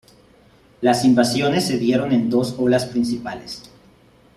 [0.81, 3.61] Las invasiones se dieron en dos olas principales.